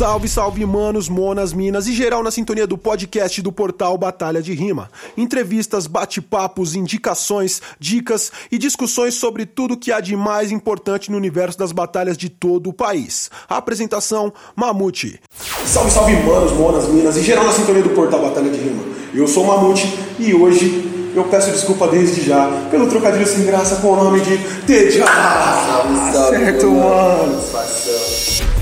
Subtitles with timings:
[0.00, 4.54] Salve, salve, manos, monas, minas e geral na sintonia do podcast do portal Batalha de
[4.54, 4.90] Rima.
[5.14, 11.58] Entrevistas, bate-papos, indicações, dicas e discussões sobre tudo que há de mais importante no universo
[11.58, 13.30] das batalhas de todo o país.
[13.46, 15.20] A apresentação, Mamute.
[15.66, 18.82] Salve, salve, manos, monas, minas e geral na sintonia do portal Batalha de Rima.
[19.12, 19.86] Eu sou o Mamute
[20.18, 24.38] e hoje eu peço desculpa desde já pelo trocadilho sem graça com o nome de
[24.66, 25.04] Teja.
[25.04, 28.59] Salve, salve, certo, meu mano.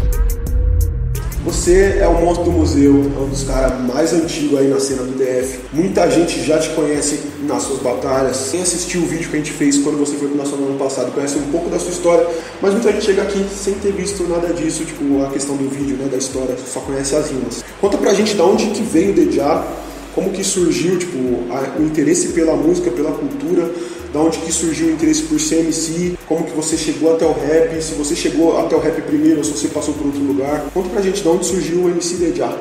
[1.49, 5.03] Você é o monstro do museu, é um dos caras mais antigos aí na cena
[5.03, 5.61] do DF.
[5.73, 8.49] Muita gente já te conhece nas suas batalhas.
[8.51, 11.11] Quem assistiu o vídeo que a gente fez quando você foi pro Nacional ano passado
[11.11, 12.27] conhece um pouco da sua história,
[12.61, 15.97] mas muita gente chega aqui sem ter visto nada disso, tipo a questão do vídeo,
[15.97, 17.65] né, da história, só conhece as rimas.
[17.81, 19.67] Conta pra gente de onde que veio o Dejá,
[20.15, 21.19] como que surgiu tipo,
[21.51, 23.71] a- o interesse pela música, pela cultura,
[24.13, 27.33] da onde que surgiu o interesse por ser MC, como que você chegou até o
[27.33, 30.65] rap, se você chegou até o rap primeiro ou se você passou por outro lugar.
[30.73, 32.57] Conta pra gente de onde surgiu o MC Dejá.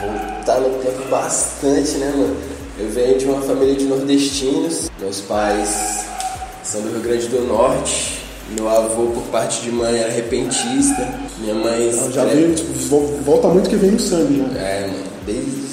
[0.00, 2.36] Voltar no tempo bastante, né, mano?
[2.78, 4.90] Eu venho de uma família de nordestinos.
[5.00, 6.04] Meus pais
[6.62, 8.20] são do Rio Grande do Norte.
[8.54, 11.08] Meu avô, por parte de mãe, era repentista.
[11.40, 11.90] Minha mãe.
[12.12, 14.54] Já veio, tipo, vo- volta muito que vem no sangue, né?
[14.56, 15.65] É, mano, desde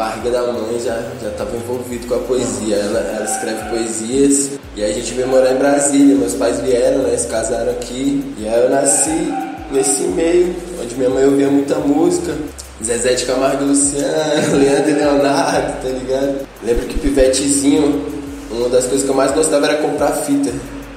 [0.00, 2.76] barriga da mãe já já estava envolvido com a poesia.
[2.76, 6.16] Ela, ela escreve poesias e aí a gente veio morar em Brasília.
[6.16, 9.30] Meus pais vieram, né, se casaram aqui e aí eu nasci
[9.70, 12.34] nesse meio onde minha mãe ouvia muita música.
[12.82, 16.46] Zezé de Camargo e Luciano, Leandro e Leonardo, tá ligado?
[16.64, 18.06] Lembro que pivetezinho,
[18.50, 20.50] uma das coisas que eu mais gostava era comprar fita.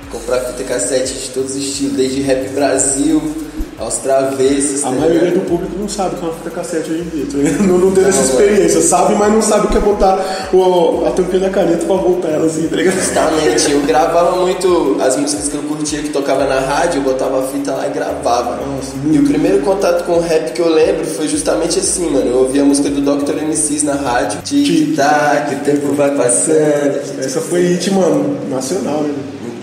[0.09, 3.21] Comprar fita cassete de todos os estilos, desde rap Brasil
[3.83, 4.83] aos travessos.
[4.83, 5.43] A tá maioria ligado?
[5.43, 7.63] do público não sabe o que é uma fita cassete hoje em dia, tá ligado?
[7.67, 8.81] não, não teve essa Não, experiência.
[8.81, 12.29] Sabe, mas não sabe o que é botar o, a tampinha da caneta pra voltar
[12.29, 12.95] ela assim, tá ligado?
[12.95, 17.39] Justamente, eu gravava muito as músicas que eu curtia que tocava na rádio, eu botava
[17.43, 18.55] a fita lá e gravava.
[18.65, 22.27] Nossa, e o primeiro contato com o rap que eu lembro foi justamente assim, mano.
[22.29, 23.41] Eu ouvia a música do Dr.
[23.43, 24.41] MCs na rádio.
[24.41, 27.01] Tic-tac, o tempo vai passando.
[27.19, 29.13] Essa foi hit, mano, nacional, né?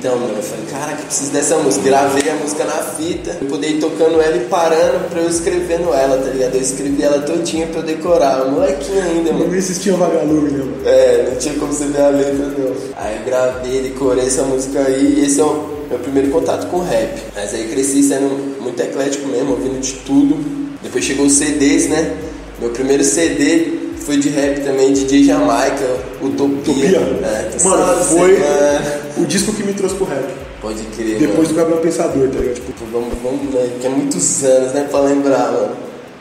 [0.01, 1.85] Então, mano, eu falei, caraca, preciso dessa música.
[1.85, 5.93] Gravei a música na fita, eu poder ir tocando ela e parando pra eu escrevendo
[5.93, 6.55] ela, tá ligado?
[6.55, 8.47] Eu escrevi ela todinha pra eu decorar.
[8.47, 9.49] Molequinho ainda, mano.
[9.49, 10.59] Não existia vagalume, né?
[10.59, 10.77] mano?
[10.87, 12.75] É, não tinha como você ver a letra não.
[12.97, 16.79] Aí eu gravei, decorei essa música aí e esse é o meu primeiro contato com
[16.79, 17.21] rap.
[17.37, 20.35] Mas aí cresci sendo muito eclético mesmo, ouvindo de tudo.
[20.83, 22.17] Depois chegou os CDs, né?
[22.59, 25.85] Meu primeiro CD foi de rap também, DJ Jamaica,
[26.23, 26.57] Utopia.
[26.59, 26.99] Utopia?
[26.99, 29.01] É, Mano, Salve, foi semana.
[29.19, 30.25] o disco que me trouxe pro rap.
[30.61, 31.49] Pode crer, Depois mano.
[31.49, 32.55] do Gabriel Pensador, tá ligado?
[32.55, 33.71] Tipo, Vamos, vamos, né?
[33.81, 34.87] Que é muitos anos, né?
[34.91, 35.77] Pra lembrar, mano.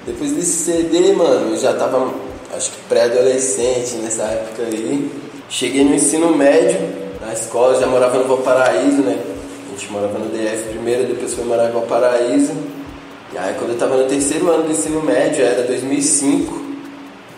[0.05, 2.13] Depois desse CD, mano, eu já tava,
[2.55, 5.09] acho que pré-adolescente nessa época aí.
[5.49, 6.79] Cheguei no ensino médio,
[7.25, 9.17] na escola, já morava no Valparaíso, né?
[9.67, 12.51] A gente morava no DF primeiro, depois foi morar em Valparaíso.
[13.33, 16.61] E aí, quando eu tava no terceiro ano do ensino médio, era 2005,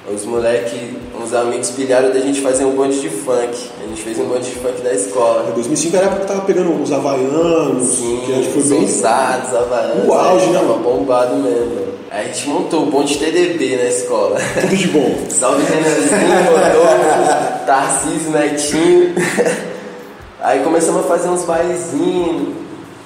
[0.10, 0.80] os moleques,
[1.22, 3.70] uns amigos pilharam da gente fazer um bonde de funk.
[3.84, 5.52] A gente fez um bonde de funk da escola.
[5.54, 8.82] 2005 era a época que tava pegando os havaianos, Sim, que acho que foi bem...
[8.82, 10.08] ousados, havaianos.
[10.08, 11.92] O auge, né, Tava bombado mesmo.
[12.10, 14.38] Aí a gente montou o bonde TDB na escola.
[14.60, 15.16] Tudo de bom.
[15.30, 19.16] Salve Renanzinho, Rodolfo, Tarcísio, Netinho.
[20.42, 22.56] Aí começamos a fazer uns bailezinhos,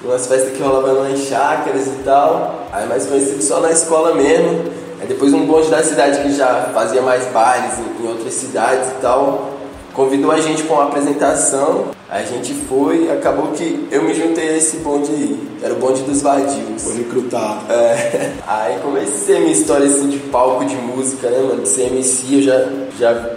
[0.02, 2.66] umas festas que rolavam lá em chácaras e tal.
[2.72, 4.85] Aí mais conhecido só na escola mesmo.
[5.00, 8.88] Aí depois um bonde da cidade que já fazia mais bailes em, em outras cidades
[8.90, 9.56] e tal.
[9.92, 11.86] Convidou a gente para uma apresentação.
[12.08, 15.48] A gente foi e acabou que eu me juntei a esse bonde aí.
[15.62, 16.82] Era o bonde dos vadios.
[16.82, 17.72] Foi recrutado.
[17.72, 21.62] É, aí comecei a minha história assim de palco de música, né, mano?
[21.62, 22.68] De ser MC, eu já,
[22.98, 23.30] já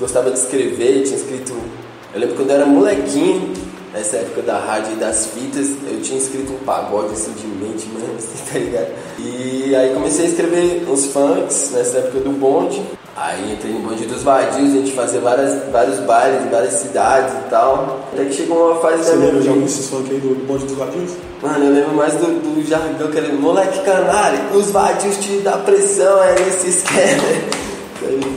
[0.00, 1.54] gostava de escrever, tinha escrito.
[2.14, 3.52] Eu lembro quando eu era molequinho,
[3.96, 7.88] nessa época da rádio e das fitas, eu tinha escrito um pagode assim de mente
[7.88, 8.88] mesmo, assim, tá ligado?
[9.18, 12.82] E aí comecei a escrever uns funks nessa época do bonde.
[13.16, 17.32] Aí entrei no bonde dos vadios, a gente fazia várias, vários bailes em várias cidades
[17.32, 18.06] e tal.
[18.12, 19.72] Até que chegou uma fase Você da minha lembra de algum vida.
[19.72, 21.12] desses funk aí do, do bonde dos vadios?
[21.40, 25.56] Mano, eu lembro mais do, do jargão que era moleque canalha, os vadios te dá
[25.56, 27.56] pressão, é nesse esquema.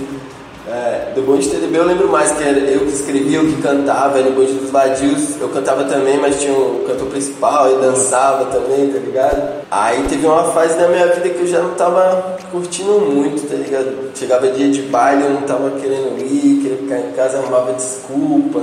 [1.30, 4.24] É, bonde TDB eu lembro mais que era eu que escrevia, eu que cantava, e
[4.24, 8.92] no bonde dos vadios eu cantava também, mas tinha um cantor principal e dançava também,
[8.92, 9.66] tá ligado?
[9.70, 13.56] Aí teve uma fase da minha vida que eu já não tava curtindo muito, tá
[13.56, 14.10] ligado?
[14.16, 18.62] Chegava dia de baile, eu não tava querendo ir, queria ficar em casa, arrumava desculpa.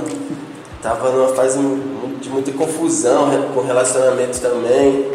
[0.81, 1.59] Tava numa fase
[2.21, 5.05] de muita confusão com relacionamento também.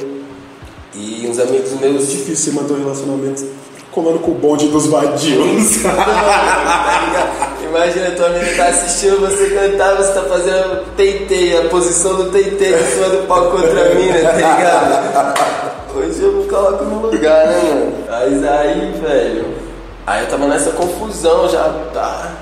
[0.95, 2.11] E uns amigos meus.
[2.11, 3.45] Difícil você manter um relacionamento
[3.93, 5.77] colando com o bonde dos vadios.
[7.63, 12.75] Imagina, tua amiga tá assistindo você cantar, você tá fazendo teitei, a posição do teitei
[12.75, 15.63] em cima do palco contra a mina, tá ligado?
[15.95, 17.93] Hoje eu me coloco no lugar, né, mano?
[18.09, 19.55] Mas aí, velho.
[20.07, 22.33] Aí eu tava nessa confusão já, tá?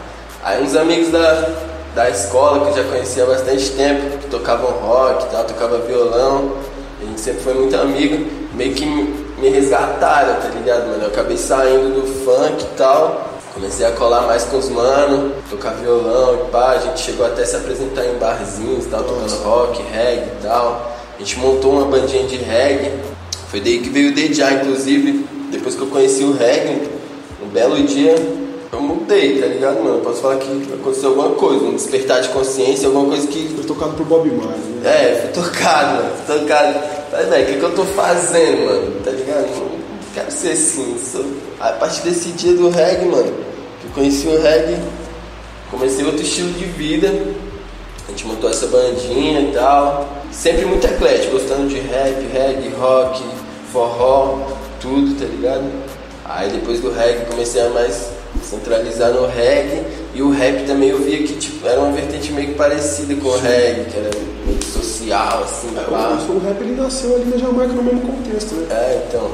[0.42, 1.48] Aí uns amigos da,
[1.94, 5.80] da escola que eu já conhecia há bastante tempo, que tocavam rock e tal, tocavam
[5.80, 6.52] violão,
[7.00, 11.04] a gente sempre foi muito amigo, meio que me resgataram, tá ligado, mano?
[11.04, 15.70] Eu acabei saindo do funk e tal, comecei a colar mais com os manos, tocar
[15.74, 19.34] violão e pá, a gente chegou até a se apresentar em barzinhos e tal, tocando
[19.42, 20.96] rock, reggae e tal.
[21.16, 22.92] A gente montou uma bandinha de reggae,
[23.48, 26.88] foi daí que veio o DJ, inclusive, depois que eu conheci o reggae,
[27.42, 28.14] um belo dia
[28.72, 30.00] eu mudei, tá ligado, mano?
[30.00, 33.48] Posso falar que aconteceu alguma coisa, um despertar de consciência, alguma coisa que.
[33.48, 35.10] Foi tocado por Bob Marley, né?
[35.10, 36.10] É, fui tocado, mano.
[36.24, 36.99] Fui tocado.
[37.10, 39.00] Velho, o que, que eu tô fazendo, mano?
[39.04, 39.48] Tá ligado?
[39.48, 39.80] Não
[40.14, 40.96] quero ser assim.
[40.98, 41.24] Sou...
[41.58, 43.34] A partir desse dia do reggae, mano,
[43.80, 44.78] que eu conheci o reggae,
[45.70, 47.08] comecei outro estilo de vida.
[48.06, 50.08] A gente montou essa bandinha e tal.
[50.30, 53.24] Sempre muito eclético, gostando de rap, reggae, rock,
[53.72, 54.46] forró,
[54.80, 55.64] tudo, tá ligado?
[56.24, 58.08] Aí depois do reggae comecei a mais
[58.40, 59.84] centralizar no reggae
[60.14, 63.28] e o rap também eu via que tipo, era uma vertente meio que parecida com
[63.28, 64.10] o reggae, que era
[64.46, 66.18] meio social, assim, É, pá.
[66.28, 68.66] o, o rap ele nasceu ali na Jamaica no mesmo contexto, né?
[68.70, 69.30] É, então.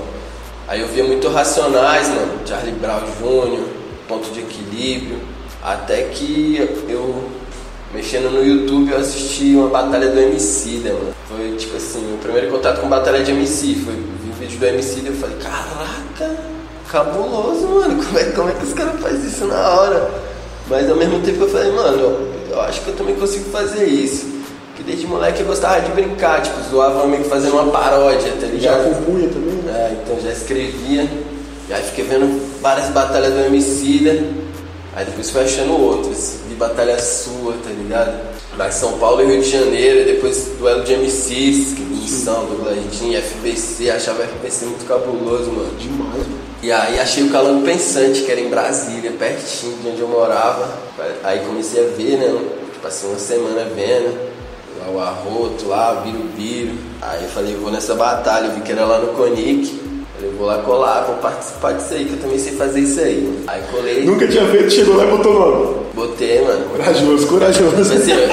[0.69, 3.63] Aí eu via muito Racionais, mano, Charlie Brown Jr.,
[4.09, 5.19] Ponto de Equilíbrio,
[5.63, 6.59] até que
[6.89, 7.25] eu,
[7.95, 11.15] mexendo no YouTube, eu assisti uma batalha do MC, né, mano.
[11.29, 14.67] Foi tipo assim, o primeiro contato com batalha de MC, foi vi o vídeo do
[14.67, 16.37] MC e eu falei, caraca,
[16.91, 20.26] cabuloso, mano, como é, como é que os caras fazem isso na hora?
[20.69, 24.27] Mas ao mesmo tempo eu falei, mano, eu, acho que eu também consigo fazer isso.
[24.69, 28.47] Porque desde moleque eu gostava de brincar, tipo, zoava um amigo fazendo uma paródia, tá
[28.47, 28.95] Já ligado?
[28.97, 29.73] compunha também, né?
[29.73, 31.09] É, então já escrevia.
[31.69, 34.23] E aí fiquei vendo várias batalhas do Emicida.
[34.95, 36.41] Aí depois fui achando outras.
[36.49, 38.19] Vi batalha sua, tá ligado?
[38.59, 40.05] Em São Paulo e Rio de Janeiro.
[40.05, 43.91] Depois duelo de MCs, que missão, dubladinho, FBC.
[43.91, 45.71] Achava FBC muito cabuloso, mano.
[45.79, 46.46] Demais, mano.
[46.63, 50.69] E aí achei o Calango Pensante, que era em Brasília, pertinho de onde eu morava.
[51.23, 52.35] Aí comecei a ver, né?
[52.83, 54.17] Passei uma semana vendo.
[54.81, 56.75] Lá o Arroto, lá, o Birubiru.
[57.03, 59.81] Aí eu falei, vou nessa batalha, eu vi que era lá no Conic.
[60.17, 63.39] Falei, vou lá colar, vou participar disso aí, que eu também sei fazer isso aí.
[63.47, 65.77] Aí colei, Nunca tinha feito, chegou lá e botou nome.
[65.95, 66.65] botei, mano.
[66.71, 67.71] Corajoso, corajoso.
[67.85, 68.29] Tipo assim, eu-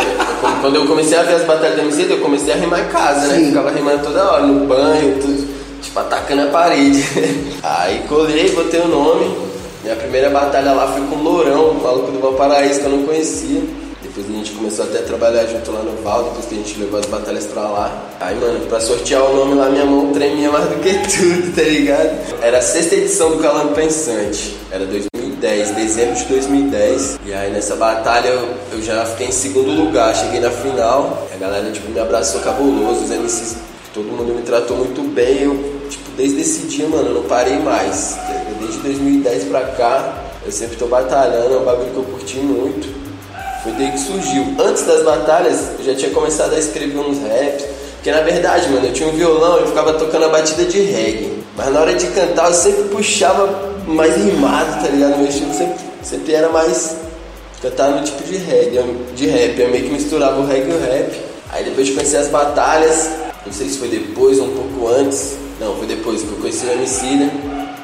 [0.62, 3.28] quando eu comecei a ver as batalhas do MC, eu comecei a rimar em casa,
[3.28, 3.36] né?
[3.38, 3.46] Sim.
[3.48, 5.43] Ficava rimando toda hora, no banho, tudo,
[5.84, 7.04] tipo, atacando a parede.
[7.62, 9.54] Aí colei, botei o nome.
[9.84, 13.04] Minha primeira batalha lá foi com o Lourão, o maluco do Valparaíso, que eu não
[13.04, 13.62] conhecia.
[14.02, 16.80] Depois a gente começou até a trabalhar junto lá no Val, depois que a gente
[16.80, 18.10] levou as batalhas pra lá.
[18.20, 21.64] Aí, mano, pra sortear o nome lá, minha mão tremia mais do que tudo, tá
[21.64, 22.42] ligado?
[22.42, 24.56] Era a sexta edição do Calango Pensante.
[24.72, 27.20] Era 2010, dezembro de 2010.
[27.26, 31.28] E aí nessa batalha eu, eu já fiquei em segundo lugar, cheguei na final.
[31.34, 33.56] A galera, tipo, me abraçou cabuloso, os MCs,
[33.94, 35.42] todo mundo me tratou muito bem.
[35.42, 38.18] Eu, tipo, desde esse dia, mano, eu não parei mais.
[38.60, 40.14] Desde 2010 pra cá,
[40.46, 42.88] eu sempre tô batalhando, é um bagulho que eu curti muito.
[43.64, 44.56] Foi daí que surgiu.
[44.60, 47.64] Antes das batalhas, eu já tinha começado a escrever uns raps.
[47.96, 51.42] Porque na verdade, mano, eu tinha um violão e ficava tocando a batida de reggae.
[51.56, 55.18] Mas na hora de cantar, eu sempre puxava mais rimado, tá ligado?
[55.18, 56.98] Meu estilo sempre, sempre era mais.
[57.62, 59.58] cantar no tipo de reggae, eu- de rap.
[59.58, 61.22] Eu meio que misturava o reggae e o rap.
[61.50, 63.08] Aí depois de conhecer as batalhas,
[63.46, 65.36] não sei se foi depois ou um pouco antes.
[65.60, 67.32] Não, foi depois que eu conheci o MC, né?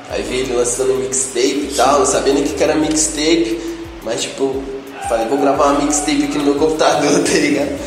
[0.09, 3.59] Aí vi ele lançando mixtape e tal, não sabia nem o que era mixtape,
[4.03, 4.63] mas tipo,
[5.07, 7.79] falei, vou gravar uma mixtape aqui no meu computador, tá ligado?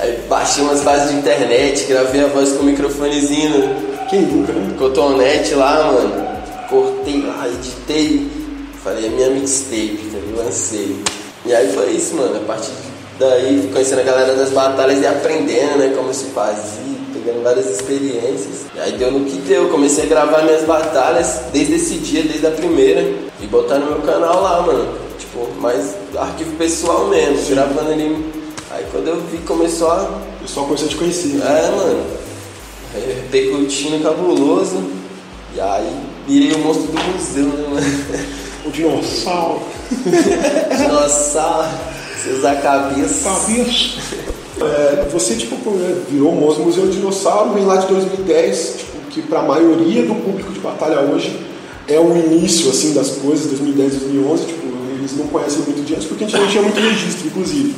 [0.00, 3.76] Aí baixei umas bases de internet, gravei a voz com o microfonezinho
[4.08, 4.74] Quem nunca, né?
[4.78, 6.28] cotonete lá, mano.
[6.70, 8.26] Cortei lá, editei,
[8.82, 10.44] falei, é minha mixtape, tá ligado?
[10.44, 10.96] Lancei.
[11.44, 12.36] E aí foi isso, mano.
[12.36, 12.70] A partir
[13.18, 16.97] daí, conhecendo a galera das batalhas e aprendendo, né, como se fazia,
[17.28, 18.66] pegando várias experiências.
[18.74, 22.46] E aí deu no que deu, comecei a gravar minhas batalhas desde esse dia, desde
[22.46, 23.02] a primeira,
[23.40, 24.94] e botar no meu canal lá, mano.
[25.18, 28.32] Tipo, mais arquivo pessoal mesmo, gravando ali.
[28.70, 30.02] Aí quando eu vi, começou a.
[30.38, 31.40] O pessoal começou a te conhecer.
[31.42, 32.06] É, mano.
[32.94, 34.82] Repercutindo cabuloso.
[35.54, 38.38] E aí virei o monstro do museu, né, mano?
[38.66, 39.62] O dinossauro.
[40.76, 41.68] Dinossauro,
[42.22, 43.30] seus a cabeça.
[43.30, 44.27] Cabeça.
[44.60, 49.42] É, você, tipo, né, virou moço Museu Dinossauro, vem lá de 2010, tipo, que pra
[49.42, 51.38] maioria do público de batalha hoje
[51.86, 54.66] é o início, assim, das coisas, 2010, 2011, tipo,
[54.98, 57.74] eles não conhecem muito de antes, porque a gente não tinha muito registro, inclusive.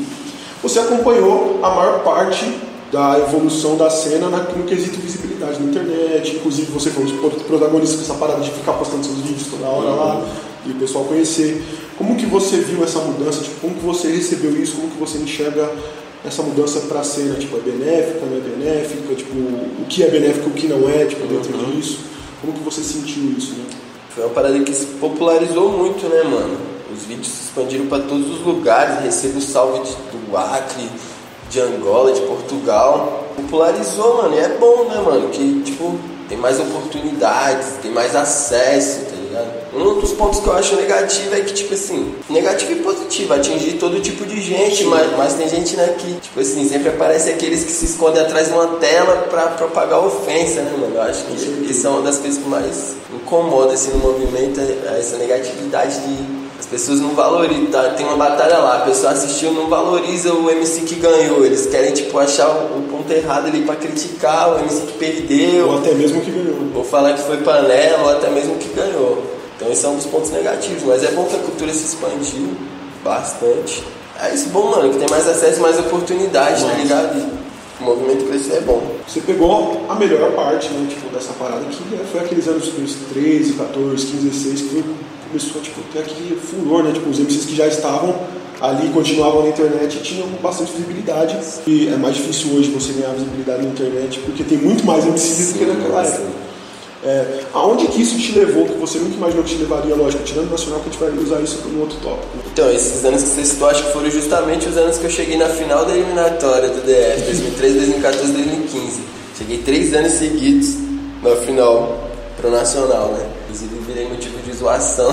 [0.62, 2.44] Você acompanhou a maior parte
[2.90, 7.42] da evolução da cena na- no quesito visibilidade na internet, inclusive você foi um dos
[7.42, 10.26] protagonistas dessa parada de ficar postando seus vídeos toda hora lá,
[10.66, 11.62] e o pessoal conhecer.
[11.96, 13.42] Como que você viu essa mudança?
[13.42, 14.74] Tipo, como que você recebeu isso?
[14.76, 15.70] Como que você enxerga
[16.24, 20.08] essa mudança para a cena, tipo, é benéfica, não é benéfica, tipo, o que é
[20.08, 21.70] benéfico e o que não é, tipo, dentro uhum.
[21.70, 22.00] disso.
[22.40, 23.64] Como que você sentiu isso, né?
[24.10, 26.58] Foi uma parada que se popularizou muito, né, mano?
[26.92, 30.88] Os vídeos se expandiram para todos os lugares, recebo salve do Acre,
[31.48, 33.28] de Angola, de Portugal.
[33.36, 35.28] Popularizou, mano, e é bom, né, mano?
[35.30, 35.98] Que, tipo,
[36.28, 39.06] tem mais oportunidades, tem mais acesso,
[39.40, 39.60] ligado?
[39.72, 43.72] Um dos pontos que eu acho negativo é que, tipo assim, negativo e positivo, atingir
[43.74, 47.64] todo tipo de gente, mas, mas tem gente, né, que, tipo assim, sempre aparece aqueles
[47.64, 50.96] que se escondem atrás de uma tela pra propagar ofensa, né, mano?
[50.96, 54.98] Eu acho que isso é uma das coisas que mais incomoda, assim, no movimento, é
[54.98, 57.88] essa negatividade de as pessoas não valorizam, tá?
[57.96, 61.90] tem uma batalha lá, a pessoa assistiu não valoriza o MC que ganhou, eles querem
[61.90, 66.20] tipo achar o ponto errado ali para criticar o MC que perdeu, ou até mesmo
[66.20, 69.09] que ganhou, ou falar que foi panela, ou até mesmo que ganhou.
[69.60, 72.48] Então esse é um dos pontos negativos, mas é bom que a cultura se expandiu
[73.04, 73.84] bastante.
[74.18, 77.18] É isso bom, mano, que tem mais acesso, mais oportunidade, tá ligado?
[77.18, 78.82] E o movimento crescer é bom.
[79.06, 81.76] Você pegou a melhor parte, né, tipo, dessa parada que
[82.10, 82.70] foi aqueles anos
[83.12, 84.84] 13, 14, 15, 16, que
[85.28, 86.92] começou tipo, ter aquele furor, né?
[86.92, 88.14] Tipo, os MCs que já estavam
[88.62, 91.36] ali, continuavam na internet e tinham bastante visibilidade.
[91.66, 95.52] E é mais difícil hoje você ganhar visibilidade na internet porque tem muito mais MCs
[95.52, 96.39] do que naquela época.
[97.02, 100.48] É, aonde que isso te levou, que você nunca imaginou que te levaria, lógico, tirando
[100.48, 102.28] o nacional, que a gente vai usar isso no outro tópico.
[102.52, 105.38] Então, esses anos que você citou, acho que foram justamente os anos que eu cheguei
[105.38, 109.00] na final da eliminatória do DF, 2013, 2014, 2015.
[109.38, 110.74] Cheguei três anos seguidos
[111.22, 113.26] na final pro nacional, né?
[113.44, 115.10] Inclusive virei motivo de zoação.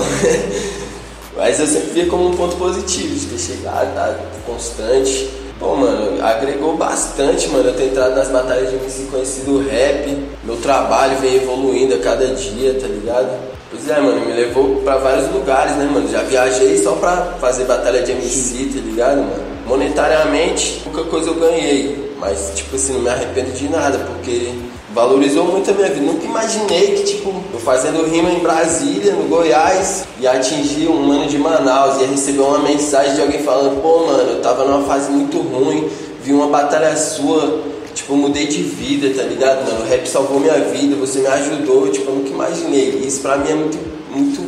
[1.36, 5.30] Mas eu sempre via como um ponto positivo de ter chegado, tá constante.
[5.58, 7.68] Pô, mano, agregou bastante, mano.
[7.68, 10.16] Eu ter entrado nas batalhas de MC conhecido rap.
[10.44, 13.28] Meu trabalho vem evoluindo a cada dia, tá ligado?
[13.70, 16.08] Pois é, mano, me levou pra vários lugares, né, mano?
[16.08, 19.44] Já viajei só pra fazer batalha de MC, tá ligado, mano?
[19.66, 22.14] Monetariamente, pouca coisa eu ganhei.
[22.18, 24.52] Mas, tipo assim, não me arrependo de nada, porque
[24.98, 26.04] valorizou muito a minha vida.
[26.04, 31.26] Nunca imaginei que, tipo, eu fazendo rima em Brasília, no Goiás, ia atingir um mano
[31.26, 35.10] de Manaus, ia receber uma mensagem de alguém falando, pô, mano, eu tava numa fase
[35.10, 35.88] muito ruim,
[36.22, 37.62] vi uma batalha sua,
[37.94, 39.84] tipo, mudei de vida, tá ligado, mano?
[39.84, 43.00] O rap salvou minha vida, você me ajudou, tipo, eu nunca imaginei.
[43.06, 43.78] Isso pra mim é muito,
[44.10, 44.44] muito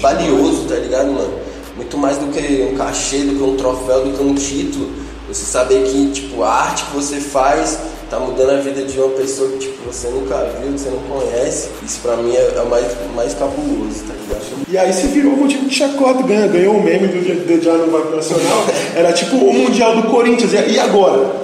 [0.00, 1.34] valioso, tá ligado, mano?
[1.76, 4.90] Muito mais do que um cachê, do que um troféu, do que um título.
[5.28, 7.78] Você saber que, tipo, a arte que você faz
[8.12, 10.98] tá mudando a vida de uma pessoa que tipo, você nunca viu, que você não
[10.98, 11.70] conhece.
[11.82, 14.68] Isso pra mim é, é mais, mais cabuloso, tá ligado?
[14.68, 18.16] E aí você virou motivo de chacota, ganha, ganhou o meme do não vai pro
[18.16, 18.66] Nacional.
[18.94, 20.52] Era tipo o Mundial do Corinthians.
[20.52, 21.40] E agora?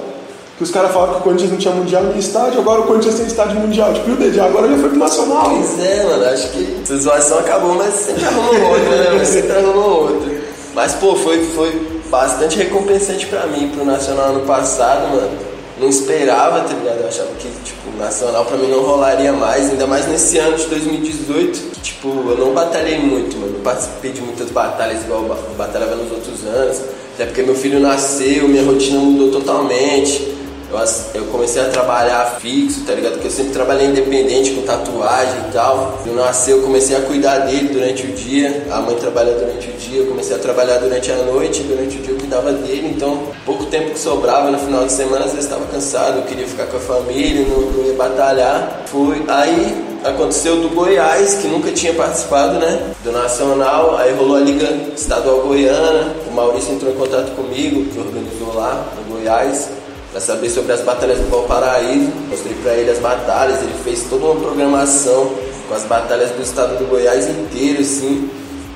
[0.57, 3.15] Que os caras falavam que o Corinthians não tinha Mundial no estádio, agora o Corinthians
[3.15, 3.91] tem estádio Mundial.
[3.91, 5.49] Tipo, e o DJ agora já foi pro Nacional.
[5.49, 9.15] Pois é, mano, acho que essa zoação acabou, mas sempre arrumou outra, né?
[9.17, 10.39] Mas sempre arrumou outra.
[10.75, 15.48] Mas, pô, foi, foi bastante recompensante pra mim, pro Nacional ano passado, mano
[15.79, 16.99] não esperava, tá ligado?
[17.01, 20.65] Eu achava que, tipo, nacional pra mim não rolaria mais, ainda mais nesse ano de
[20.65, 23.53] 2018, que, tipo, eu não batalhei muito, mano.
[23.53, 26.81] Não participei de muitas batalhas igual eu batalhava nos outros anos,
[27.15, 30.38] até porque meu filho nasceu, minha rotina mudou totalmente.
[30.71, 33.13] Eu, eu comecei a trabalhar fixo, tá ligado?
[33.13, 35.99] Porque eu sempre trabalhei independente com tatuagem e tal.
[36.05, 38.67] Eu nasci, eu comecei a cuidar dele durante o dia.
[38.69, 41.63] A mãe trabalha durante o dia, eu comecei a trabalhar durante a noite.
[41.63, 42.93] Durante o dia eu cuidava dele.
[42.95, 46.45] Então, pouco tempo que sobrava no final de semana, às vezes estava cansado, eu queria
[46.45, 48.83] ficar com a família, não, não ia batalhar.
[48.85, 49.23] Fui.
[49.27, 52.93] Aí aconteceu do Goiás, que nunca tinha participado, né?
[53.03, 53.97] Do Nacional.
[53.97, 56.13] Aí rolou a Liga Estadual Goiana.
[56.29, 59.78] O Maurício entrou em contato comigo, que organizou lá no Goiás
[60.11, 62.11] para saber sobre as batalhas do Valparaíso.
[62.29, 65.31] Mostrei para ele as batalhas, ele fez toda uma programação
[65.67, 68.29] com as batalhas do estado do Goiás inteiro, assim,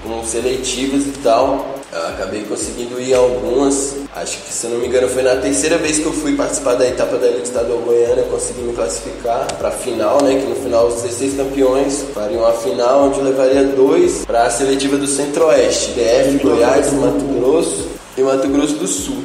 [0.04, 1.74] com seletivas e tal.
[1.92, 3.98] Eu acabei conseguindo ir algumas.
[4.16, 6.74] Acho que, se eu não me engano, foi na terceira vez que eu fui participar
[6.74, 8.22] da etapa da Liga Estadual Goiânia.
[8.22, 10.40] Eu consegui me classificar para a final, né?
[10.40, 14.98] Que no final os 16 campeões fariam a final, onde levaria dois para a seletiva
[14.98, 17.88] do Centro-Oeste: DF, Goiás, Mato Grosso
[18.18, 19.24] e Mato Grosso do Sul.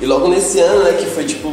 [0.00, 1.52] E logo nesse ano, né, que foi tipo,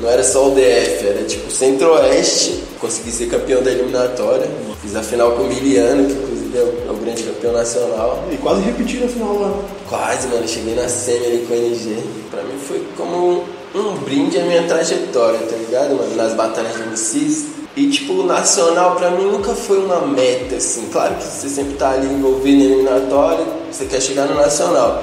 [0.00, 4.48] não era só o DF, era tipo Centro-Oeste, consegui ser campeão da eliminatória.
[4.80, 8.24] Fiz a final com o Miliano, que inclusive é o, é grande campeão nacional.
[8.32, 9.54] E quase repeti a final lá.
[9.88, 11.96] Quase, mano, cheguei na semi ali com o NG.
[12.30, 16.16] Pra mim foi como um, brinde à minha trajetória, tá ligado, mano?
[16.16, 20.88] Nas batalhas de MCs e tipo, o nacional pra mim nunca foi uma meta, assim.
[20.92, 25.02] Claro que você sempre tá ali envolvido em eliminatório, você quer chegar no nacional.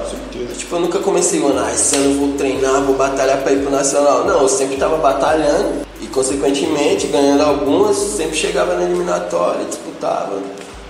[0.58, 3.62] Tipo, eu nunca comecei, mano, ah, esse ano eu vou treinar, vou batalhar pra ir
[3.62, 4.26] pro nacional.
[4.26, 10.40] Não, eu sempre tava batalhando e, consequentemente, ganhando algumas, sempre chegava na eliminatória, disputava.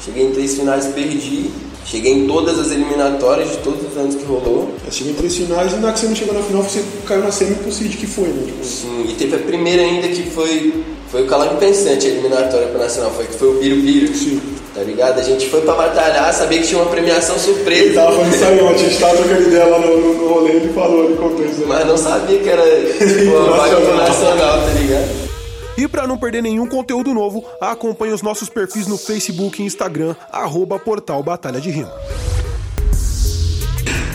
[0.03, 1.51] Cheguei em três finais, perdi.
[1.85, 4.71] Cheguei em todas as eliminatórias de todos os anos que rolou.
[4.85, 7.23] Eu cheguei em três finais e na que você não chegou na final, você caiu
[7.23, 8.43] na semi pro Cid, que foi, né?
[8.45, 12.67] Tipo, Sim, e teve a primeira ainda que foi, foi o Calango Pensante, a eliminatória
[12.67, 14.15] pro Nacional, foi que foi o Biro Biro.
[14.15, 14.39] Sim.
[14.79, 15.19] Tá ligado?
[15.19, 17.95] A gente foi pra batalhar, sabia que tinha uma premiação ele surpresa.
[17.95, 20.73] tava falando isso aí a gente tava trocando ideia lá no, no, no rolê, ele
[20.73, 21.67] falou, ele contou isso aí.
[21.67, 25.29] Mas não sabia que era tipo, pro Nacional, tá ligado?
[25.77, 30.15] E para não perder nenhum conteúdo novo, acompanhe os nossos perfis no Facebook e Instagram,
[30.31, 31.91] arroba Portal Batalha de Rima.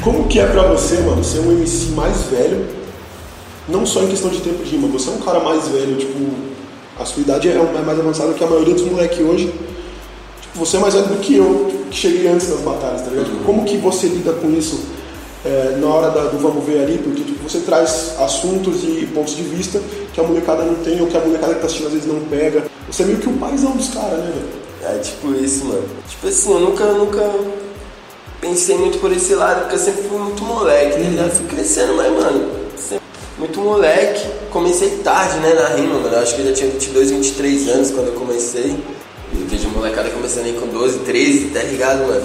[0.03, 2.67] Como que é pra você, mano, ser um MC mais velho,
[3.69, 6.31] não só em questão de tempo de rima, você é um cara mais velho, tipo,
[6.99, 9.53] a sua idade é é mais avançada que a maioria dos moleques hoje.
[10.57, 13.27] Você é mais velho do que eu, que cheguei antes das batalhas, tá ligado?
[13.27, 14.81] Tipo, Como que você lida com isso
[15.45, 16.99] é, na hora da- do vamos ver ali?
[16.99, 19.81] Porque tipo, você traz assuntos e pontos de vista
[20.13, 22.21] que a molecada não tem, ou que a molecada que tá assistindo às vezes não
[22.21, 22.65] pega.
[22.91, 24.65] Você é meio que o paizão dos caras, né, velho?
[24.97, 25.83] É tipo isso, mano.
[26.09, 27.31] Tipo assim, eu nunca, nunca
[28.41, 31.31] pensei muito por esse lado, porque eu sempre fui muito moleque, tá ligado?
[31.31, 33.05] Fui crescendo, mas, mano, sempre
[33.39, 34.27] muito moleque.
[34.51, 36.15] Comecei tarde, né, na rima, mano.
[36.15, 38.77] Eu acho que eu já tinha 22, 23 anos quando eu comecei.
[39.85, 42.23] Molecada começando aí com 12, 13, tá ligado, mano?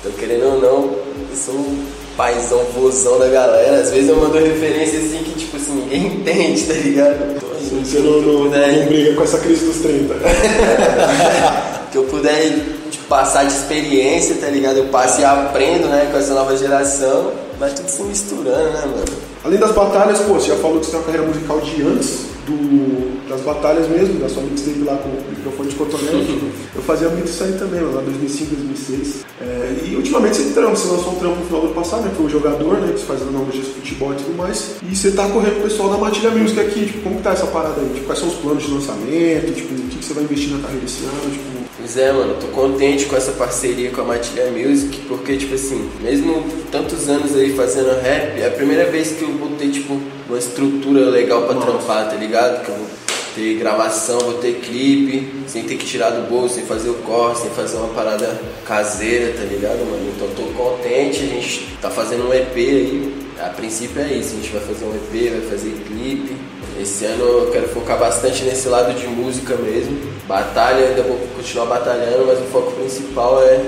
[0.00, 0.84] Então, querendo ou não,
[1.30, 1.84] eu sou um
[2.16, 3.76] paizão, vozão da galera.
[3.82, 7.40] Às vezes eu mando referência assim que, tipo assim, ninguém entende, tá ligado?
[7.40, 10.14] Tô aí, Você não, não, puder- não briga com essa crise dos 30.
[11.92, 12.52] que eu puder
[12.90, 14.78] tipo, passar de experiência, tá ligado?
[14.78, 17.32] Eu passo e aprendo, né, com essa nova geração.
[17.60, 19.04] Vai tudo se misturando, né, mano?
[19.48, 22.26] Além das batalhas, pô, você já falou que você tem uma carreira musical de antes
[22.44, 26.38] do, das batalhas mesmo, da sua mixtape lá com o microfone de cotonete.
[26.76, 29.24] Eu fazia muito isso aí também, lá 2005, 2006.
[29.40, 32.10] É, e ultimamente você trampa, você lançou um trampo no final do ano passado, né,
[32.10, 34.72] que foi o jogador, né, que você faz analogias de futebol e tudo mais.
[34.82, 37.32] E você tá correndo com o pessoal da Matilha Music aqui, tipo, como que tá
[37.32, 37.88] essa parada aí?
[37.88, 39.54] Tipo, quais são os planos de lançamento?
[39.54, 41.32] Tipo, o que, que você vai investir na carreira esse ano?
[41.32, 41.57] Tipo,
[41.90, 45.88] Pois é, mano, tô contente com essa parceria com a Matilha Music, porque, tipo assim,
[46.02, 49.98] mesmo tantos anos aí fazendo rap, é a primeira vez que eu vou ter, tipo,
[50.28, 52.62] uma estrutura legal pra trampar, tá ligado?
[52.62, 52.86] Que eu vou
[53.34, 57.40] ter gravação, vou ter clipe, sem ter que tirar do bolso, sem fazer o corte,
[57.40, 60.12] sem fazer uma parada caseira, tá ligado, mano?
[60.14, 64.36] Então tô contente, a gente tá fazendo um EP aí, a princípio é isso, a
[64.42, 66.36] gente vai fazer um EP, vai fazer clipe.
[66.80, 69.98] Esse ano eu quero focar bastante nesse lado de música mesmo.
[70.28, 73.60] Batalha, ainda vou continuar batalhando, mas o foco principal é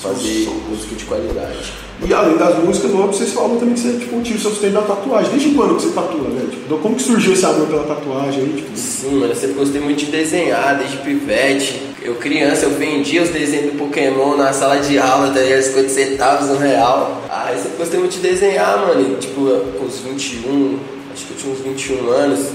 [0.00, 1.72] fazer música de qualidade.
[2.02, 4.72] E além das músicas, óbvio, vocês falam também que você tipo, tira o seu sustento
[4.72, 5.30] da tatuagem.
[5.32, 6.48] Desde quando que você tatua, né?
[6.50, 8.52] Tipo, como que surgiu esse amor pela tatuagem aí?
[8.56, 11.82] Tipo, Sim, mano, eu sempre gostei muito de desenhar, desde pivete.
[12.00, 15.62] Eu criança, eu vendia os desenhos do Pokémon na sala de aula, tá ligado?
[15.62, 17.22] 50 centavos no real.
[17.28, 19.02] Ah, eu sempre gostei muito de desenhar, mano.
[19.02, 19.42] E, tipo,
[19.78, 20.78] com uns 21,
[21.20, 22.46] acho que eu tinha uns 21 anos,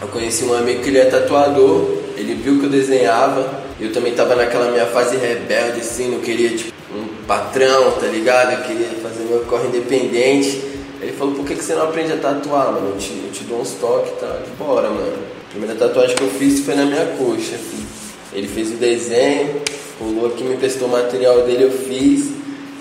[0.00, 1.98] eu conheci um amigo que ele é tatuador.
[2.16, 3.62] Ele viu que eu desenhava.
[3.80, 8.52] Eu também tava naquela minha fase rebelde, assim, não queria, tipo, um patrão, tá ligado?
[8.52, 10.62] Eu queria fazer meu corre independente.
[11.00, 12.90] Ele falou, por que, que você não aprende a tatuar, mano?
[12.90, 14.24] Eu te, eu te dou uns toques e.
[14.24, 15.16] Eu, Bora, mano.
[15.46, 17.56] A primeira tatuagem que eu fiz foi na minha coxa.
[18.32, 19.62] Ele fez o desenho,
[20.00, 22.30] rolou aqui, me emprestou o material dele, eu fiz.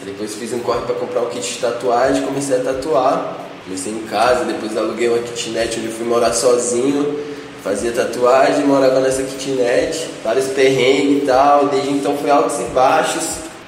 [0.04, 3.47] Depois fiz um corre pra comprar um kit de tatuagem, comecei a tatuar.
[3.68, 7.20] Comecei em casa, depois aluguei uma kitnet onde fui morar sozinho.
[7.62, 11.68] Fazia tatuagem, morava nessa kitnet, vários perrengues e tal.
[11.68, 13.26] Desde então foi altos e baixos,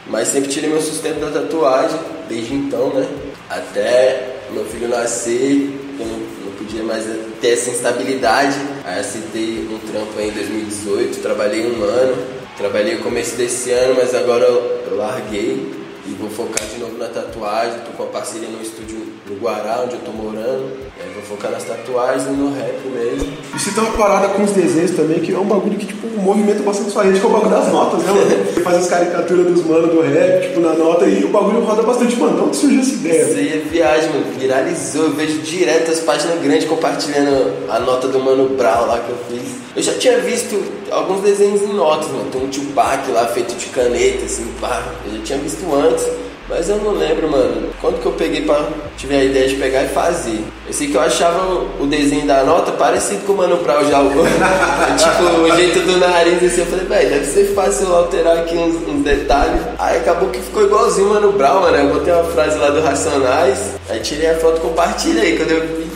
[0.08, 3.06] mas sempre tirei meu sustento da tatuagem, desde então, né?
[3.50, 7.04] Até meu filho nascer, eu não, não podia mais
[7.42, 8.56] ter essa instabilidade.
[8.86, 12.40] Aí aceitei um trampo aí em 2018, trabalhei um ano.
[12.58, 15.74] Trabalhei no começo desse ano, mas agora eu, eu larguei
[16.06, 17.80] e vou focar de novo na tatuagem.
[17.82, 20.90] Tô com uma parceria no estúdio no Guará, onde eu tô morando.
[21.00, 23.32] Aí vou focar nas tatuagens e no rap mesmo.
[23.56, 26.08] E você tem uma parada com os desenhos também, que é um bagulho que, tipo,
[26.20, 28.46] movimenta bastante sua rede, que é o bagulho das notas, né, mano?
[28.54, 31.84] Você faz as caricaturas dos manos do rap, tipo, na nota, e o bagulho roda
[31.84, 32.36] bastante, mano.
[32.36, 33.22] De onde surgiu essa ideia?
[33.24, 34.26] Isso aí é viagem, mano.
[34.38, 35.04] Viralizou.
[35.04, 39.18] Eu vejo direto as páginas grandes compartilhando a nota do Mano Brown lá que eu
[39.30, 39.60] fiz.
[39.76, 40.62] Eu já tinha visto
[40.92, 42.30] alguns desenhos em notas, mano.
[42.32, 44.84] Tem um Tupac lá feito de caneta, assim, pá.
[45.06, 46.06] Eu já tinha visto antes.
[46.50, 48.68] Mas eu não lembro, mano, quando que eu peguei pra.
[48.98, 50.44] tive a ideia de pegar e fazer.
[50.68, 54.00] Eu sei que eu achava o desenho da nota parecido com o Mano Brown já.
[54.98, 56.62] Tipo, o jeito do nariz assim.
[56.62, 59.62] Eu falei, velho, deve ser fácil alterar aqui uns, uns detalhes.
[59.78, 61.78] Aí acabou que ficou igualzinho o Mano Brown, mano.
[61.78, 63.60] Eu botei uma frase lá do Racionais.
[63.88, 65.38] Aí tirei a foto e compartilhei.
[65.38, 65.90] Quando eu vi,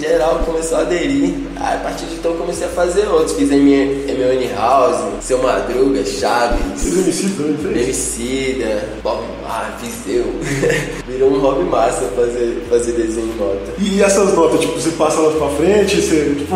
[0.00, 1.34] geral começou a aderir.
[1.60, 3.32] Aí a partir de então eu comecei a fazer outros.
[3.36, 4.50] Fiz M.O.N.
[4.56, 6.60] House, Seu Madruga, Chaves.
[6.76, 7.82] Fiz MC também?
[7.82, 10.24] Emicida, Bob Mar, Viseu.
[11.08, 13.72] Virou um hobby massa fazer, fazer desenho em nota.
[13.78, 16.54] E essas notas, tipo, você passa elas pra frente, você, tipo,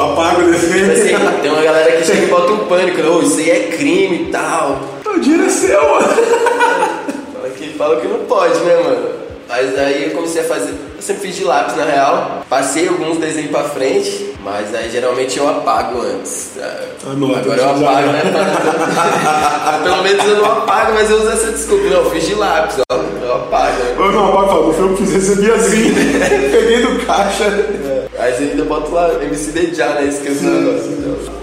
[0.00, 0.92] apaga o Tipo desenho.
[0.92, 3.08] assim, tem uma galera que chega e bota um pânico, né?
[3.10, 4.80] Ô, isso aí é crime e tal.
[5.14, 6.08] O dinheiro é seu, mano.
[7.58, 9.08] que falam que não pode, né, mano?
[9.48, 10.72] Mas aí eu comecei a fazer.
[10.98, 12.42] Eu sempre fiz de lápis na real.
[12.50, 16.50] Passei alguns desenhos pra frente, mas aí geralmente eu apago antes.
[17.08, 18.22] Anota, Agora eu já- apago, né?
[19.84, 21.84] Pelo menos eu não apago, mas eu uso essa desculpa.
[21.84, 22.94] Não, eu fiz de lápis, ó.
[22.96, 23.78] Eu apago.
[23.78, 23.94] né?
[23.96, 25.94] Eu não, não foi eu que fiz, recebi assim,
[26.50, 27.44] peguei do caixa.
[28.18, 30.04] Aí você ainda bota lá MC Deja, né?
[30.04, 31.37] Esqueci o negócio.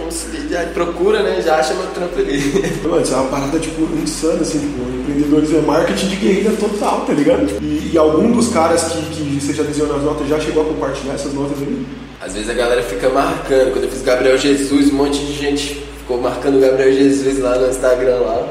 [0.48, 1.42] Deja, procura, né?
[1.42, 2.40] Já acha meu trampo ali.
[2.84, 7.02] Mano, isso é uma parada, tipo, insana, assim, tipo, empreendedorismo é marketing de guerrilha total,
[7.02, 7.48] tá ligado?
[7.62, 10.66] E, e algum dos caras que, que você já desenhou nas notas já chegou a
[10.66, 11.86] compartilhar essas notas ali?
[12.22, 13.74] Às vezes a galera fica marcando.
[13.74, 17.58] Quando eu fiz Gabriel Jesus, um monte de gente ficou marcando o Gabriel Jesus lá
[17.58, 18.48] no Instagram lá.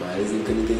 [0.00, 0.75] Mas nunca ninguém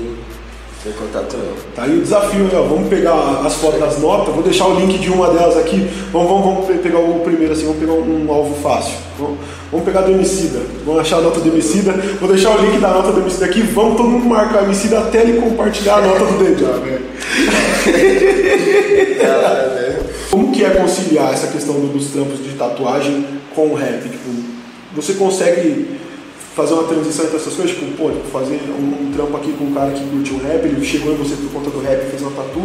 [0.86, 1.52] tem contato não.
[1.74, 2.50] Tá aí o desafio, né?
[2.52, 5.86] Vamos pegar as fotos das notas, vou deixar o link de uma delas aqui.
[6.12, 8.94] Vamos, vamos, vamos pe- pegar o primeiro assim, vamos pegar um, alvo fácil.
[9.18, 9.38] Vamos,
[9.72, 10.60] vamos pegar do Emicida.
[10.84, 11.92] Vamos achar a nota do Emicida.
[12.20, 13.62] Vou deixar o link da nota do Emicida aqui.
[13.62, 17.02] Vamos todo mundo marcar o Emicida até ele compartilhar a nota do Deja, velho.
[20.30, 24.02] Como que é conciliar essa questão do- dos trampos de tatuagem com o rap?
[24.02, 24.30] Tipo,
[24.94, 25.88] você consegue
[26.56, 27.76] fazer uma transição entre essas coisas?
[27.76, 30.64] Tipo, pô, tipo, fazer um, um trampo aqui com um cara que curte o rap,
[30.64, 32.62] ele chegou em você por conta do rap e fez uma tatu?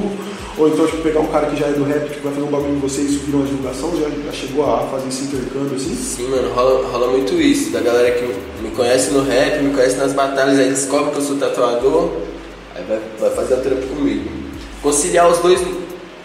[0.57, 2.49] Ou então, tipo, pegar um cara que já é do rap, que vai fazer um
[2.49, 3.91] bagulho em você e isso vira uma divulgação?
[3.97, 5.93] Já, já chegou a fazer esse intercâmbio assim?
[5.93, 7.71] Sim, mano, rola, rola muito isso.
[7.71, 8.25] Da galera que
[8.63, 12.11] me conhece no rap, me conhece nas batalhas, aí descobre que eu sou tatuador,
[12.73, 14.29] aí vai, vai fazer o trampo comigo.
[14.81, 15.61] Conciliar os dois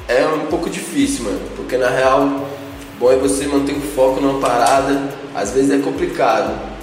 [0.07, 2.47] é um pouco difícil, mano, porque na real,
[3.01, 6.76] bom é você manter o foco numa parada, às vezes é complicado.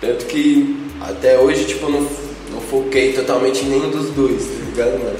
[0.00, 2.00] Tanto que até hoje, tipo, não,
[2.52, 5.16] não foquei totalmente em nenhum dos dois, tá ligado, mano?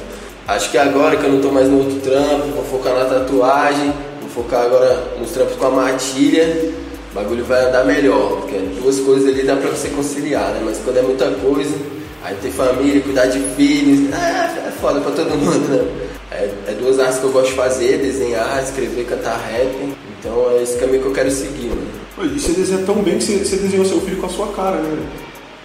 [0.47, 3.93] Acho que agora que eu não tô mais no outro trampo, vou focar na tatuagem,
[4.21, 6.73] vou focar agora nos trampos com a matilha,
[7.11, 10.62] o bagulho vai andar melhor, porque duas coisas ali dá pra você conciliar, né?
[10.64, 11.75] Mas quando é muita coisa,
[12.23, 16.09] aí tem família, cuidar de filhos, é, é foda pra todo mundo, né?
[16.31, 20.63] É, é duas artes que eu gosto de fazer, desenhar, escrever, cantar rap, então é
[20.63, 21.87] esse caminho que eu quero seguir, mano.
[22.17, 24.49] Pô, E você desenha tão bem que você, você desenhou seu filho com a sua
[24.49, 24.99] cara, né?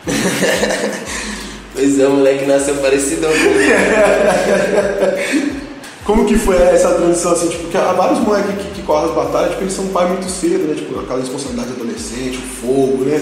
[1.76, 3.74] Pois é, o moleque nasceu parecidão comigo.
[6.06, 9.16] Como que foi essa transição, assim, tipo, porque há vários moleques que, que correm as
[9.16, 13.22] batalhas, tipo, eles são pai muito cedo, né, tipo, aquela responsabilidade adolescente, o fogo, né,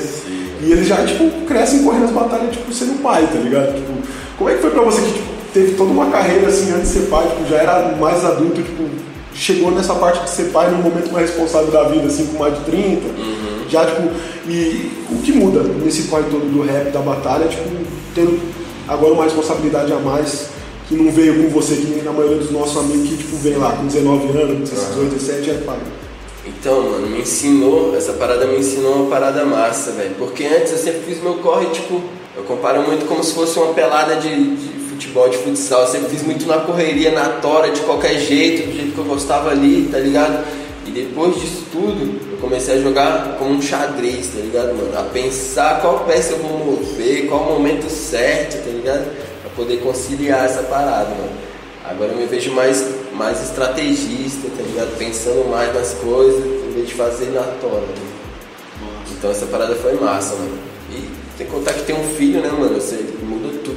[0.61, 3.93] e eles já, tipo, crescem correndo as batalhas, tipo, sendo pai, tá ligado, tipo,
[4.35, 6.99] como é que foi pra você que, tipo, teve toda uma carreira, assim, antes de
[6.99, 8.83] ser pai, tipo, já era mais adulto, tipo,
[9.33, 12.57] chegou nessa parte de ser pai num momento mais responsável da vida, assim, com mais
[12.57, 13.01] de 30,
[13.69, 14.09] já, tipo,
[14.47, 17.63] e o que muda nesse corre todo do rap, da batalha, tipo,
[18.13, 18.39] tendo
[18.87, 20.49] agora uma responsabilidade a mais,
[20.87, 23.71] que não veio com você, que na maioria dos nossos amigos que tipo, vem lá
[23.71, 25.79] com 19 anos, 18, 17, já é pai.
[26.45, 30.15] Então, mano, me ensinou, essa parada me ensinou uma parada massa, velho.
[30.17, 32.01] Porque antes eu sempre fiz meu corre, tipo,
[32.35, 35.81] eu comparo muito como se fosse uma pelada de, de futebol, de futsal.
[35.81, 39.05] Eu sempre fiz muito na correria, na tora, de qualquer jeito, do jeito que eu
[39.05, 40.45] gostava ali, tá ligado?
[40.85, 44.97] E depois disso tudo, eu comecei a jogar como um xadrez, tá ligado, mano?
[44.97, 49.11] A pensar qual peça eu vou mover, qual o momento certo, tá ligado?
[49.41, 51.31] Pra poder conciliar essa parada, mano.
[51.83, 54.97] Agora eu me vejo mais, mais estrategista, tá ligado?
[54.97, 57.81] Pensando mais nas coisas, em vez de fazer na tora.
[57.81, 58.11] Né?
[59.17, 60.57] Então essa parada foi massa, mano.
[60.91, 62.75] E tem que contar que tem um filho, né, mano?
[62.75, 63.03] Você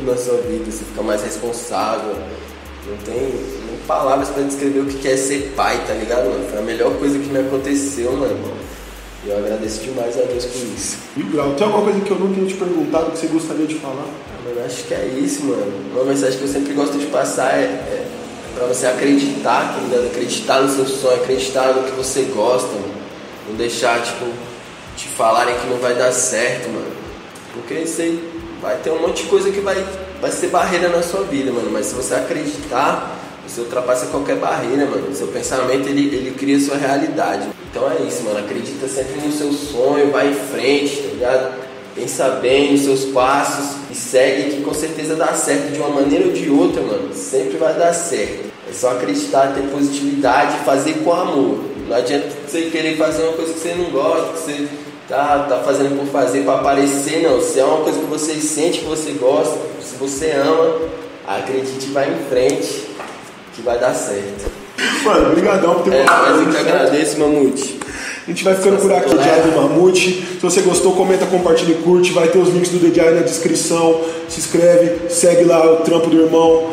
[0.05, 2.14] tudo na sua vida, você fica mais responsável.
[2.87, 6.47] Não tem nem palavras pra descrever o que é ser pai, tá ligado, mano?
[6.49, 8.53] Foi a melhor coisa que me aconteceu, mano.
[9.25, 10.99] E eu agradeço demais a Deus por isso.
[11.17, 11.55] Mil grau.
[11.55, 14.05] Tem alguma coisa que eu não tenha te perguntado que você gostaria de falar?
[14.05, 15.73] Ah, Mano, acho que é isso, mano.
[15.95, 18.07] Uma mensagem que eu sempre gosto de passar é, é
[18.55, 20.09] pra você acreditar, tá ligado?
[20.09, 22.95] Acreditar no seu sonho, acreditar no que você gosta, mano.
[23.49, 24.27] Não deixar, tipo,
[24.95, 26.93] te falarem que não vai dar certo, mano.
[27.55, 28.34] Porque isso aí
[28.64, 29.77] vai ter um monte de coisa que vai,
[30.22, 31.68] vai ser barreira na sua vida, mano.
[31.70, 33.14] Mas se você acreditar,
[33.46, 35.14] você ultrapassa qualquer barreira, mano.
[35.14, 37.46] Seu pensamento, ele, ele cria sua realidade.
[37.70, 38.38] Então é isso, mano.
[38.38, 41.64] Acredita sempre no seu sonho, vai em frente, tá ligado?
[41.94, 46.27] Pensa bem nos seus passos e segue que com certeza dá certo de uma maneira
[46.27, 47.12] ou de outra, mano.
[47.12, 48.50] Sempre vai dar certo.
[48.68, 51.61] É só acreditar, ter positividade fazer com amor.
[51.87, 54.68] Não adianta você querer fazer uma coisa que você não gosta, que você
[55.09, 57.40] tá, tá fazendo por fazer, para aparecer, não.
[57.40, 60.81] Se é uma coisa que você sente que você gosta, se você ama,
[61.27, 62.88] acredite e vai em frente,
[63.55, 64.51] que vai dar certo.
[65.05, 67.81] Mano, brigadão por ter É, mas eu que agradeço, Mamute.
[68.27, 70.27] A gente vai ficando por aqui, Diário do Mamute.
[70.37, 72.11] Se você gostou, comenta, compartilha e curte.
[72.12, 74.01] Vai ter os links do DJI na descrição.
[74.29, 76.71] Se inscreve, segue lá o trampo do irmão.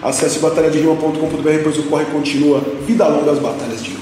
[0.00, 2.62] Acesse batalhaderima.com.br, depois o corre continua.
[2.86, 4.01] Vida longa as batalhas de rua.